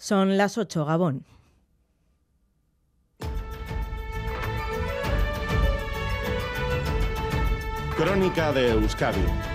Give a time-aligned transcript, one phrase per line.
[0.00, 1.26] Son las 8, Gabón.
[7.98, 9.49] Crónica de Euskadi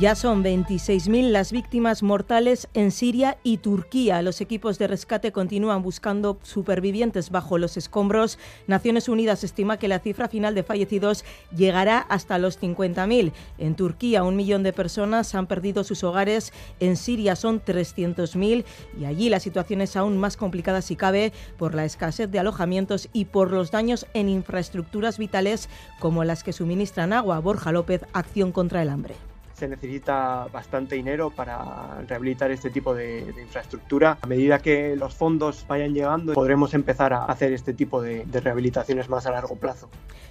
[0.00, 4.22] Ya son 26.000 las víctimas mortales en Siria y Turquía.
[4.22, 8.38] Los equipos de rescate continúan buscando supervivientes bajo los escombros.
[8.66, 13.32] Naciones Unidas estima que la cifra final de fallecidos llegará hasta los 50.000.
[13.58, 16.54] En Turquía, un millón de personas han perdido sus hogares.
[16.80, 18.64] En Siria son 300.000
[18.98, 23.10] y allí la situación es aún más complicada si cabe por la escasez de alojamientos
[23.12, 27.38] y por los daños en infraestructuras vitales como las que suministran agua.
[27.40, 29.29] Borja López, Acción contra el Hambre
[29.60, 34.16] se necesita bastante dinero para rehabilitar este tipo de, infraestructura.
[34.22, 38.40] A medida que los fondos vayan llegando, podremos empezar a hacer este tipo de, de
[38.40, 39.90] rehabilitaciones más a largo plazo.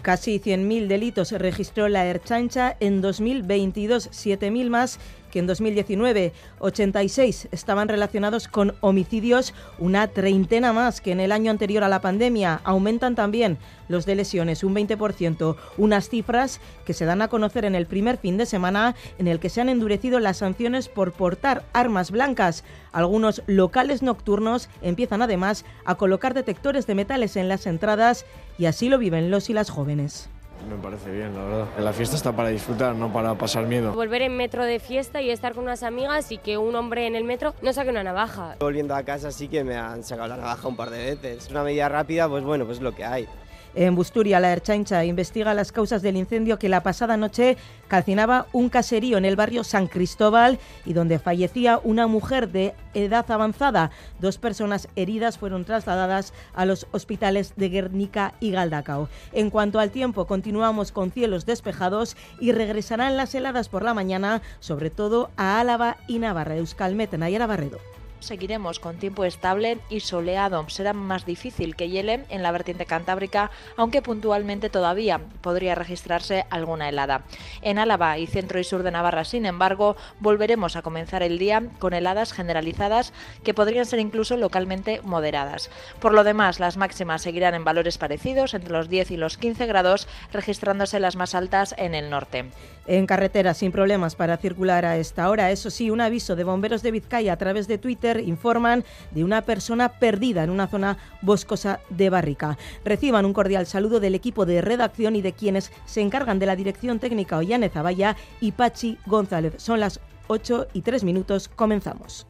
[0.00, 4.98] Casi 100.000 delitos registró la Erchancha en 2022, 7.000 más
[5.30, 6.32] que en 2019.
[6.58, 12.00] 86 estaban relacionados con homicidios, una treintena más que en el año anterior a la
[12.00, 12.60] pandemia.
[12.64, 17.74] Aumentan también los de lesiones, un 20%, unas cifras que se dan a conocer en
[17.74, 21.64] el primer fin de semana en el que se han endurecido las sanciones por portar
[21.72, 22.64] armas blancas.
[22.92, 28.24] Algunos locales nocturnos empiezan además a colocar detectores de metales en las entradas
[28.58, 30.28] y así lo viven los y las jóvenes.
[30.68, 31.66] Me parece bien, la verdad.
[31.78, 33.92] La fiesta está para disfrutar, no para pasar miedo.
[33.92, 37.16] Volver en metro de fiesta y estar con unas amigas y que un hombre en
[37.16, 38.56] el metro no saque una navaja.
[38.60, 41.44] Volviendo a casa sí que me han sacado la navaja un par de veces.
[41.44, 43.26] Es una medida rápida, pues bueno, pues lo que hay.
[43.74, 48.68] En Busturia, la Erchancha investiga las causas del incendio que la pasada noche calcinaba un
[48.68, 53.92] caserío en el barrio San Cristóbal y donde fallecía una mujer de edad avanzada.
[54.18, 59.08] Dos personas heridas fueron trasladadas a los hospitales de Guernica y Galdacao.
[59.32, 64.42] En cuanto al tiempo, continuamos con cielos despejados y regresarán las heladas por la mañana,
[64.58, 66.56] sobre todo a Álava y Navarra.
[66.56, 67.78] Euskalmet, Nayara Barredo
[68.20, 70.68] seguiremos con tiempo estable y soleado.
[70.68, 76.88] Será más difícil que hiele en la vertiente cantábrica, aunque puntualmente todavía podría registrarse alguna
[76.88, 77.22] helada.
[77.62, 81.62] En Álava y centro y sur de Navarra, sin embargo, volveremos a comenzar el día
[81.78, 83.12] con heladas generalizadas
[83.42, 85.70] que podrían ser incluso localmente moderadas.
[86.00, 89.66] Por lo demás, las máximas seguirán en valores parecidos, entre los 10 y los 15
[89.66, 92.50] grados, registrándose las más altas en el norte.
[92.86, 95.50] En carretera, sin problemas para circular a esta hora.
[95.50, 97.78] Eso sí, un aviso de bomberos de Vizcaya a través de
[98.18, 102.58] Informan de una persona perdida en una zona boscosa de Barrica.
[102.84, 106.56] Reciban un cordial saludo del equipo de redacción y de quienes se encargan de la
[106.56, 109.54] dirección técnica Ollane Zavalla y Pachi González.
[109.58, 111.48] Son las 8 y 3 minutos.
[111.48, 112.29] Comenzamos.